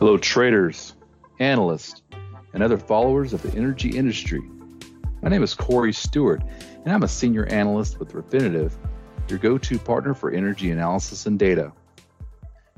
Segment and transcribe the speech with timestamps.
[0.00, 0.94] Hello, traders,
[1.40, 2.00] analysts,
[2.54, 4.40] and other followers of the energy industry.
[5.20, 6.42] My name is Corey Stewart,
[6.82, 8.72] and I'm a senior analyst with Refinitiv,
[9.28, 11.74] your go to partner for energy analysis and data.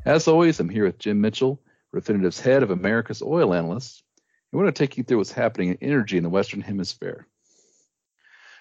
[0.05, 1.61] As always, I'm here with Jim Mitchell,
[1.95, 4.03] Refinitiv's head of America's oil analysts,
[4.51, 7.29] and we're going to take you through what's happening in energy in the Western Hemisphere.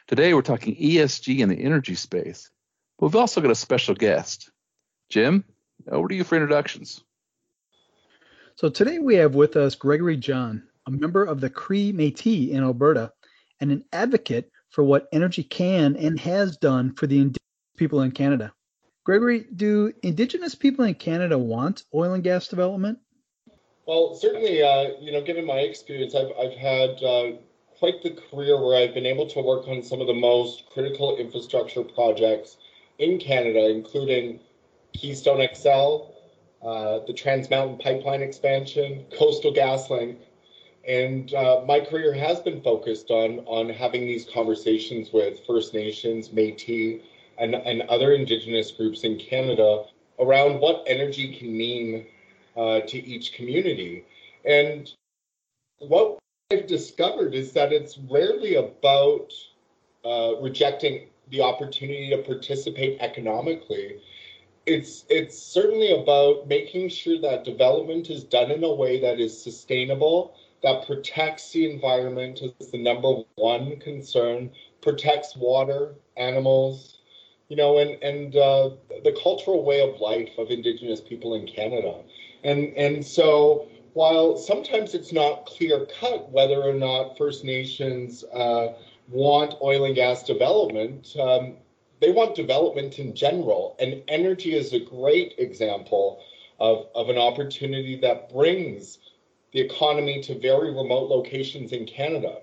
[0.05, 2.51] Today, we're talking ESG in the energy space,
[2.99, 4.51] but we've also got a special guest.
[5.09, 5.45] Jim,
[5.87, 7.03] over to you for introductions.
[8.61, 12.61] So today we have with us Gregory John, a member of the Cree Métis in
[12.61, 13.11] Alberta
[13.59, 17.39] and an advocate for what energy can and has done for the indigenous
[17.75, 18.53] people in Canada.
[19.03, 22.99] Gregory, do indigenous people in Canada want oil and gas development?
[23.87, 27.31] Well, certainly, uh, you know, given my experience, I've, I've had uh,
[27.79, 31.17] quite the career where I've been able to work on some of the most critical
[31.17, 32.57] infrastructure projects
[32.99, 34.39] in Canada, including
[34.93, 36.11] Keystone XL,
[36.63, 40.17] uh, the Trans Mountain Pipeline expansion, Coastal GasLink,
[40.87, 46.29] and uh, my career has been focused on on having these conversations with First Nations,
[46.29, 47.01] Métis,
[47.37, 49.85] and, and other Indigenous groups in Canada
[50.19, 52.05] around what energy can mean
[52.55, 54.05] uh, to each community.
[54.45, 54.91] And
[55.79, 56.19] what
[56.51, 59.31] I've discovered is that it's rarely about
[60.05, 64.01] uh, rejecting the opportunity to participate economically
[64.71, 69.41] it's it's certainly about making sure that development is done in a way that is
[69.41, 74.49] sustainable, that protects the environment is the number one concern,
[74.81, 76.99] protects water, animals,
[77.49, 78.69] you know, and and uh,
[79.03, 81.95] the cultural way of life of Indigenous people in Canada,
[82.43, 88.69] and and so while sometimes it's not clear cut whether or not First Nations uh,
[89.09, 91.13] want oil and gas development.
[91.19, 91.57] Um,
[92.01, 93.77] they want development in general.
[93.79, 96.21] And energy is a great example
[96.59, 98.97] of, of an opportunity that brings
[99.53, 102.39] the economy to very remote locations in Canada.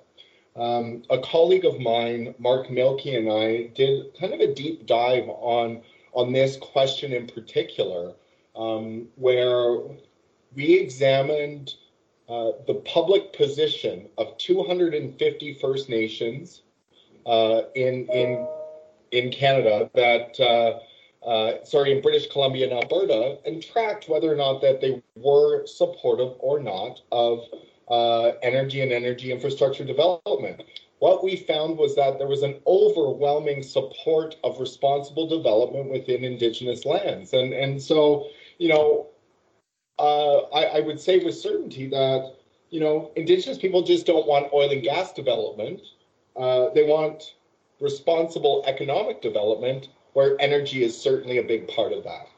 [0.56, 5.28] Um, a colleague of mine, Mark Milke, and I did kind of a deep dive
[5.28, 8.15] on, on this question in particular,
[8.56, 9.78] um, where
[10.54, 11.75] we examined
[12.28, 16.62] uh, the public position of 250 First Nations
[17.25, 18.47] uh, in, in
[19.13, 24.37] in Canada that, uh, uh, sorry, in British Columbia and Alberta, and tracked whether or
[24.37, 27.41] not that they were supportive or not of
[27.91, 30.63] uh, energy and energy infrastructure development.
[30.99, 36.85] What we found was that there was an overwhelming support of responsible development within Indigenous
[36.85, 38.27] lands, and and so
[38.59, 39.07] you know,
[39.99, 42.35] uh, I, I would say with certainty that
[42.71, 45.81] you know Indigenous people just don't want oil and gas development.
[46.37, 47.35] Uh, they want
[47.81, 52.28] responsible economic development where energy is certainly a big part of that.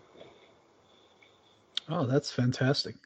[1.88, 2.96] Oh, that's fantastic.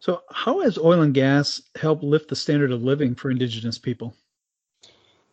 [0.00, 4.14] So, how has oil and gas helped lift the standard of living for Indigenous people?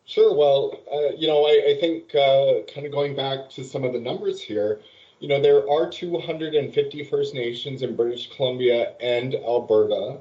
[0.04, 0.34] Sure.
[0.34, 3.92] Well, uh, you know, I, I think uh, kind of going back to some of
[3.92, 4.80] the numbers here,
[5.20, 10.18] you know, there are 250 First Nations in British Columbia and Alberta,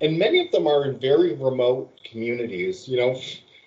[0.00, 2.86] and many of them are in very remote communities.
[2.86, 3.20] You know,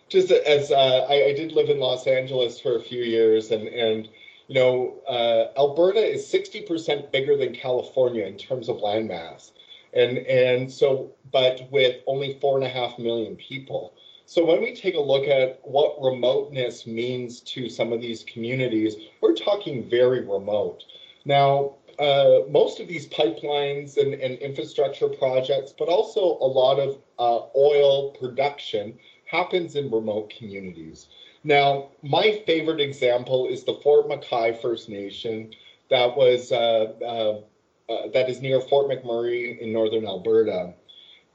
[0.09, 3.67] just as uh, I, I, did live in Los Angeles for a few years, and
[3.67, 4.09] and
[4.47, 9.51] you know, uh, Alberta is 60% bigger than California in terms of landmass,
[9.93, 13.93] and and so, but with only four and a half million people.
[14.25, 18.95] So when we take a look at what remoteness means to some of these communities,
[19.21, 20.83] we're talking very remote.
[21.25, 26.97] Now, uh, most of these pipelines and, and, infrastructure projects, but also a lot of
[27.17, 28.97] uh, oil production
[29.29, 31.07] happens in remote communities.
[31.43, 35.51] Now, my favorite example is the Fort McKay First Nation
[35.89, 40.73] that was uh, uh, uh, that is near Fort McMurray in northern Alberta.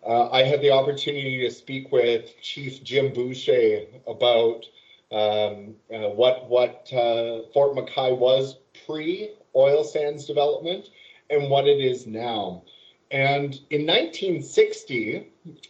[0.07, 4.65] Uh, I had the opportunity to speak with Chief Jim Boucher about
[5.11, 10.89] um, uh, what what uh, Fort McKay was pre oil sands development
[11.31, 12.65] and what it is now.
[13.11, 15.29] And in 1960,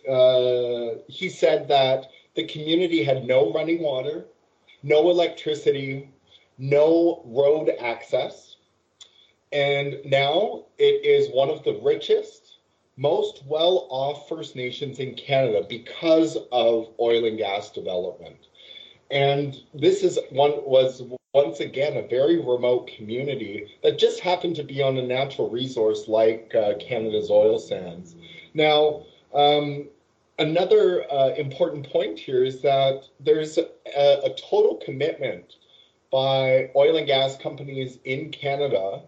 [0.08, 4.26] uh, he said that the community had no running water,
[4.82, 6.10] no electricity,
[6.58, 8.56] no road access.
[9.52, 12.58] And now it is one of the richest,
[12.96, 18.48] most well off First Nations in Canada because of oil and gas development.
[19.10, 21.02] And this is one was
[21.34, 26.08] once again a very remote community that just happened to be on a natural resource
[26.08, 28.16] like uh, Canada's oil sands.
[28.54, 29.04] Now,
[29.34, 29.88] um,
[30.38, 35.56] another uh, important point here is that there's a, a, total commitment
[36.10, 39.02] by oil and gas companies in Canada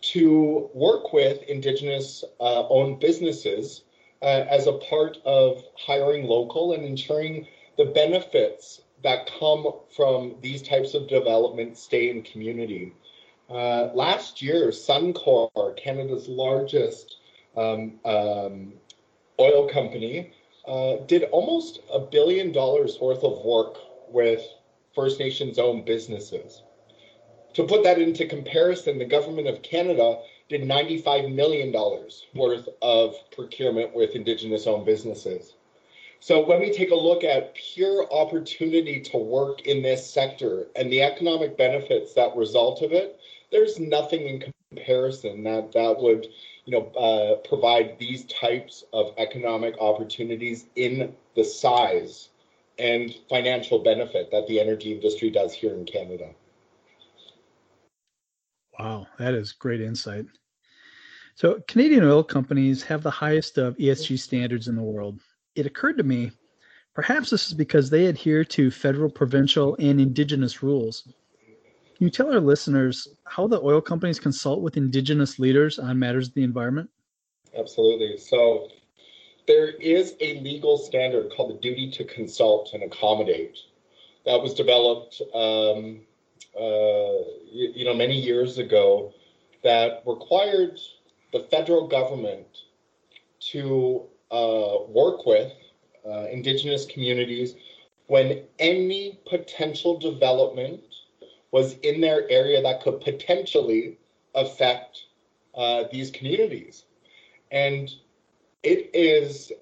[0.00, 3.82] to work with Indigenous uh, owned businesses
[4.22, 7.46] uh, as a part of hiring local and ensuring
[7.76, 9.66] the benefits that come
[9.96, 12.92] from these types of development stay in community.
[13.48, 17.16] Uh, last year, Suncor, Canada's largest
[17.56, 18.74] um, um,
[19.40, 20.32] oil company,
[20.66, 23.76] uh, did almost a billion dollars worth of work
[24.08, 24.42] with
[24.94, 26.62] First Nations owned businesses.
[27.54, 31.72] To put that into comparison, the government of Canada did $95 million
[32.34, 35.54] worth of procurement with Indigenous owned businesses.
[36.20, 40.92] So when we take a look at pure opportunity to work in this sector and
[40.92, 43.18] the economic benefits that result of it,
[43.50, 46.26] there's nothing in comparison that that would
[46.64, 52.30] you know uh, provide these types of economic opportunities in the size
[52.78, 56.30] and financial benefit that the energy industry does here in Canada.
[58.78, 60.24] Wow, that is great insight.
[61.34, 65.20] So, Canadian oil companies have the highest of ESG standards in the world.
[65.54, 66.32] It occurred to me,
[66.94, 71.06] perhaps this is because they adhere to federal, provincial, and indigenous rules.
[72.00, 76.28] Can you tell our listeners how the oil companies consult with indigenous leaders on matters
[76.28, 76.88] of the environment?
[77.54, 78.16] Absolutely.
[78.16, 78.68] So,
[79.46, 83.58] there is a legal standard called the duty to consult and accommodate
[84.24, 86.00] that was developed um,
[86.58, 87.20] uh,
[87.52, 89.12] you, know, many years ago
[89.62, 90.80] that required
[91.34, 92.46] the federal government
[93.50, 95.52] to uh, work with
[96.08, 97.56] uh, Indigenous communities
[98.06, 100.80] when any potential development
[101.52, 103.98] was in their area that could potentially
[104.34, 105.06] affect
[105.54, 106.84] uh, these communities.
[107.50, 107.90] And
[108.62, 109.52] it is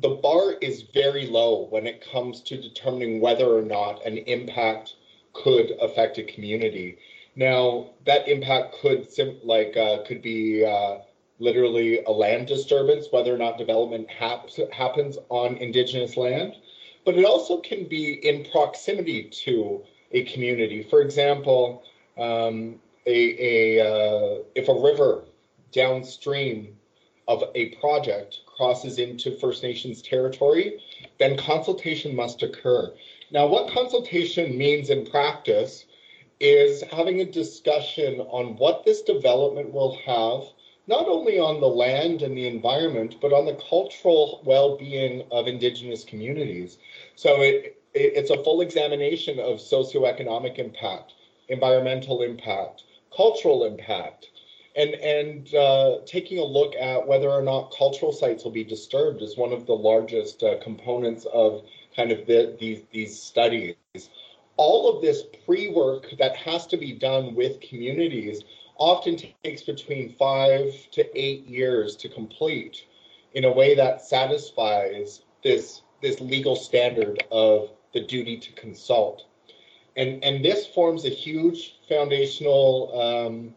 [0.00, 4.94] the bar is very low when it comes to determining whether or not an impact
[5.34, 6.96] could affect a community.
[7.36, 10.98] Now, that impact could sim- like uh, could be uh,
[11.38, 16.56] literally a land disturbance, whether or not development hap- happens on indigenous land,
[17.04, 19.82] but it also can be in proximity to
[20.12, 20.82] a community.
[20.82, 21.82] For example,
[22.18, 25.24] um, a, a uh, if a river
[25.72, 26.76] downstream
[27.28, 30.82] of a project crosses into First Nations territory,
[31.18, 32.92] then consultation must occur.
[33.30, 35.86] Now, what consultation means in practice
[36.40, 40.42] is having a discussion on what this development will have,
[40.88, 45.46] not only on the land and the environment, but on the cultural well being of
[45.46, 46.78] Indigenous communities.
[47.14, 51.14] So it, it's a full examination of socioeconomic impact,
[51.48, 52.84] environmental impact,
[53.14, 54.28] cultural impact.
[54.74, 59.20] And, and uh, taking a look at whether or not cultural sites will be disturbed
[59.20, 63.76] is one of the largest uh, components of kind of the, these, these studies.
[64.56, 68.42] All of this pre-work that has to be done with communities
[68.76, 72.86] often takes between five to eight years to complete
[73.34, 79.24] in a way that satisfies this, this legal standard of the duty to consult.
[79.96, 83.54] And, and this forms a huge foundational, um,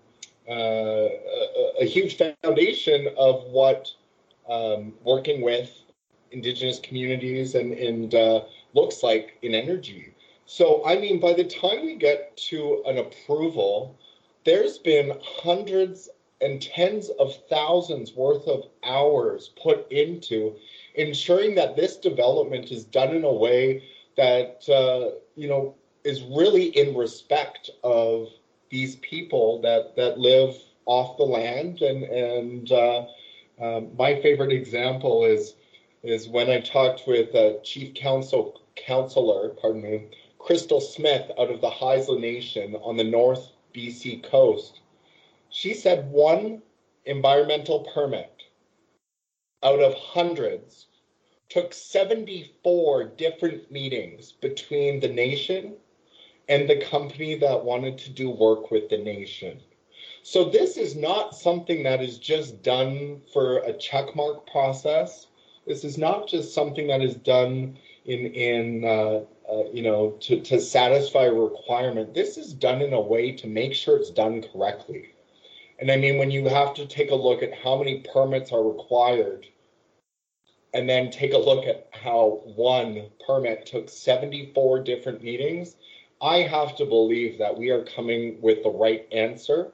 [0.50, 3.90] uh, a, a, huge foundation of what
[4.50, 5.72] um, working with
[6.32, 8.42] indigenous communities and, and uh,
[8.74, 10.14] looks like in energy.
[10.46, 13.98] So, I mean, by the time we get to an approval,
[14.44, 16.10] there's been hundreds
[16.42, 20.56] and tens of thousands worth of hours put into
[20.96, 23.84] ensuring that this development is done in a way
[24.18, 28.28] that, uh, you know, is really in respect of
[28.70, 30.56] these people that, that live
[30.86, 31.82] off the land.
[31.82, 33.06] And, and uh,
[33.62, 35.56] um, my favorite example is
[36.04, 40.04] is when I talked with uh, Chief Counsel Counselor, pardon me,
[40.38, 44.82] Crystal Smith out of the Haisla Nation on the North BC coast.
[45.50, 46.62] She said one
[47.06, 48.44] environmental permit
[49.64, 50.86] out of hundreds
[51.50, 55.76] took 74 different meetings between the nation
[56.48, 59.60] and the company that wanted to do work with the nation.
[60.24, 65.28] So this is not something that is just done for a checkmark process.
[65.68, 69.22] This is not just something that is done in in uh,
[69.52, 72.14] uh, you know to to satisfy a requirement.
[72.14, 75.14] This is done in a way to make sure it's done correctly.
[75.80, 78.64] And I mean, when you have to take a look at how many permits are
[78.64, 79.48] required,
[80.76, 85.78] and then take a look at how one permit took 74 different meetings,
[86.22, 89.72] I have to believe that we are coming with the right answer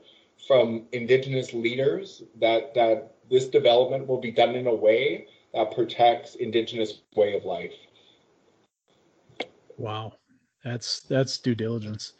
[0.47, 6.35] from Indigenous leaders that that this development will be done in a way that protects
[6.35, 7.73] indigenous way of life.
[9.77, 10.13] Wow,
[10.63, 12.13] that's that's due diligence.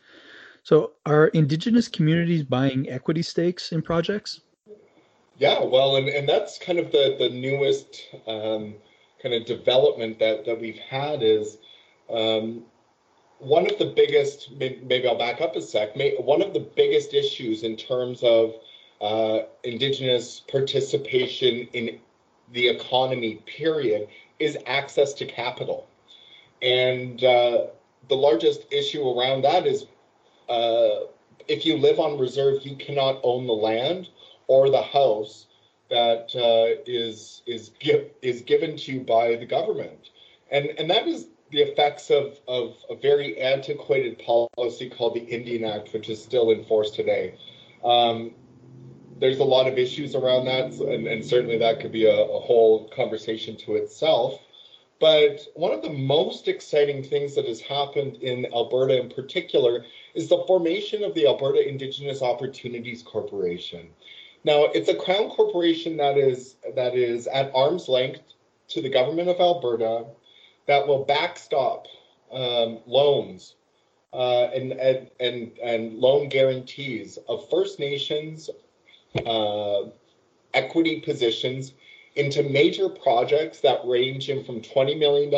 [0.63, 4.41] So, are Indigenous communities buying equity stakes in projects?
[5.41, 8.75] Yeah, well, and, and that's kind of the, the newest um,
[9.24, 11.57] kind of development that, that we've had is
[12.12, 12.62] um,
[13.39, 17.15] one of the biggest, maybe I'll back up a sec, may, one of the biggest
[17.15, 18.53] issues in terms of
[19.01, 21.98] uh, Indigenous participation in
[22.53, 25.88] the economy, period, is access to capital.
[26.62, 27.65] And uh,
[28.10, 29.88] the largest issue around that is
[30.50, 31.07] uh,
[31.48, 34.07] if you live on reserve, you cannot own the land
[34.51, 35.48] or the house
[35.89, 37.72] that uh, is is
[38.22, 40.10] is given to you by the government,
[40.51, 45.63] and and that is the effects of of a very antiquated policy called the Indian
[45.63, 47.36] Act, which is still in force today.
[47.81, 48.31] Um,
[49.22, 52.39] there's a lot of issues around that, and, and certainly that could be a, a
[52.41, 54.41] whole conversation to itself.
[55.00, 60.27] But one of the most exciting things that has happened in Alberta in particular is
[60.27, 63.88] the formation of the Alberta Indigenous Opportunities Corporation.
[64.43, 68.21] Now, it's a crown corporation that is that is at arm's length
[68.69, 70.05] to the government of Alberta
[70.67, 71.88] that will backstop
[72.31, 73.55] um, loans
[74.13, 78.50] uh, and, and, and, and loan guarantees of First Nations
[79.25, 79.83] uh,
[80.53, 81.74] equity positions
[82.15, 85.33] into major projects that range in from $20 million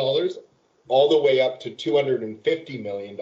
[0.88, 3.16] all the way up to $250 million.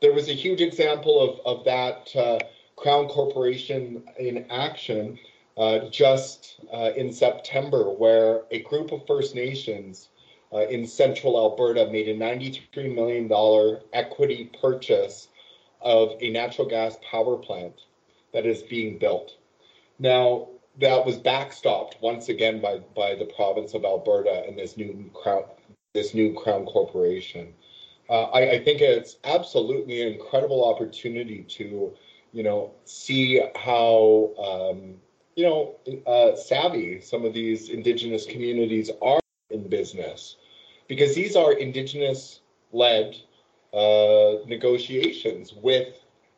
[0.00, 2.38] There was a huge example of, of that uh,
[2.80, 5.18] Crown Corporation in action
[5.58, 10.08] uh, just uh, in September, where a group of First Nations
[10.50, 15.28] uh, in central Alberta made a $93 million equity purchase
[15.82, 17.82] of a natural gas power plant
[18.32, 19.36] that is being built.
[19.98, 20.48] Now,
[20.80, 25.42] that was backstopped once again by, by the province of Alberta and this new crown,
[25.92, 27.52] this new crown corporation.
[28.08, 31.92] Uh, I, I, think it's absolutely an incredible opportunity to,
[32.32, 34.94] you know, see how, um,
[35.36, 35.74] you know,
[36.06, 39.20] uh, savvy some of these indigenous communities are
[39.50, 40.36] in business,
[40.88, 43.16] because these are indigenous-led
[43.72, 45.94] uh, negotiations with,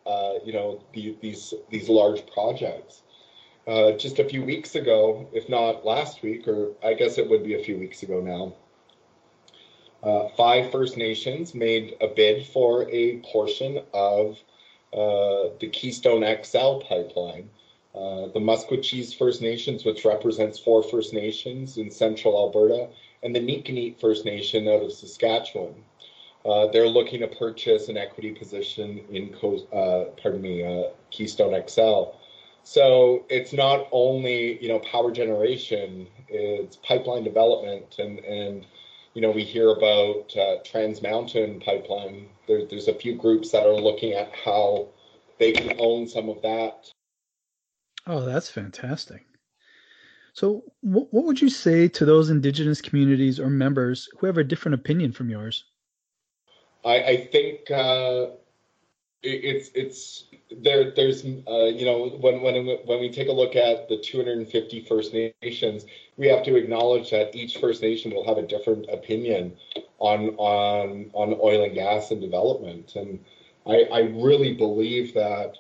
[0.07, 3.03] uh, you know, the, these these large projects.
[3.67, 7.45] Uh, just a few weeks ago, if not last week, or I guess it would
[7.45, 8.55] be a few weeks ago now,
[10.03, 14.37] uh, five First Nations made a bid for a portion of
[14.93, 17.49] the Keystone XL pipeline.
[17.95, 22.89] Uh, the Maskwacis First Nations, which represents four First Nations in central Alberta,
[23.23, 25.75] and the Nekaneet First Nation out of Saskatchewan.
[26.45, 29.35] Uh, they're looking to purchase an equity position in,
[29.73, 32.15] uh, pardon me, Keystone XL.
[32.65, 38.67] So it's not only you know power generation, it's pipeline development, and and
[39.15, 42.29] you know we hear about uh, Trans Mountain Pipeline.
[42.47, 44.89] There, there's a few groups that are looking at how
[45.39, 46.91] they can own some of that.
[48.07, 49.25] Oh, that's fantastic.
[50.35, 54.45] So, what what would you say to those Indigenous communities or members who have a
[54.45, 55.65] different opinion from yours?
[56.85, 58.27] I, I think uh,
[59.23, 60.25] it's it's
[60.61, 64.85] there there's uh, you know when when when we take a look at the 250
[64.85, 65.85] First Nations,
[66.17, 69.57] we have to acknowledge that each First Nation will have a different opinion
[69.99, 73.21] on on on oil and gas and development, and
[73.67, 75.59] I, I really believe that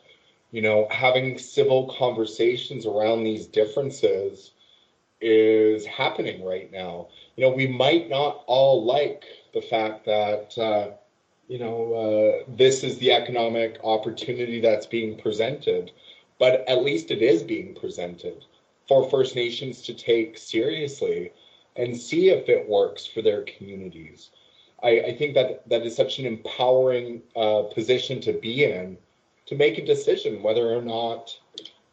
[0.50, 4.52] you know having civil conversations around these differences
[5.20, 7.06] is happening right now.
[7.36, 10.58] You know, we might not all like the fact that.
[10.58, 10.96] Uh,
[11.52, 15.90] you know, uh, this is the economic opportunity that's being presented,
[16.38, 18.46] but at least it is being presented
[18.88, 21.30] for First Nations to take seriously
[21.76, 24.30] and see if it works for their communities.
[24.82, 28.96] I, I think that that is such an empowering uh, position to be in
[29.44, 31.38] to make a decision whether or not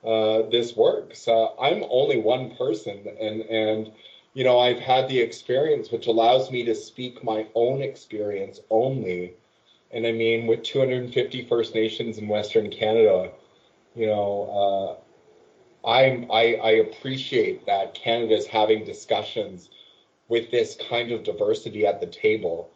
[0.05, 1.27] uh, this works.
[1.27, 3.91] Uh, I'm only one person, and and
[4.33, 9.33] you know I've had the experience, which allows me to speak my own experience only
[9.91, 13.31] and I mean, with 250 First Nations in Western Canada,
[13.95, 14.99] you know,
[15.83, 19.69] uh, I'm, I, I appreciate that Canada's having discussions
[20.27, 22.69] with this kind of diversity at the table.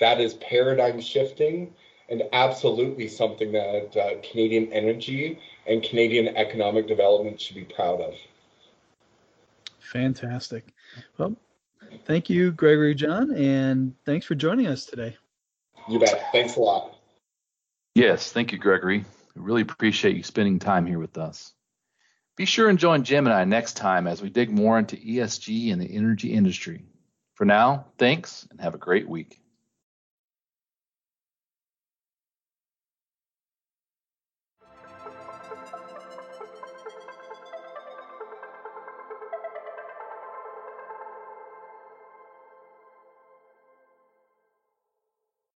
[0.00, 1.72] That is paradigm shifting
[2.10, 8.14] and absolutely something that uh, Canadian energy and Canadian economic development should be proud of.
[9.80, 10.66] Fantastic.
[11.16, 11.34] Well,
[12.04, 15.16] thank you, Gregory John, and thanks for joining us today.
[15.88, 16.28] You bet.
[16.32, 16.94] Thanks a lot.
[17.94, 19.04] Yes, thank you, Gregory.
[19.34, 21.52] We really appreciate you spending time here with us.
[22.36, 25.72] Be sure and join Jim and I next time as we dig more into ESG
[25.72, 26.84] and the energy industry.
[27.34, 29.40] For now, thanks and have a great week.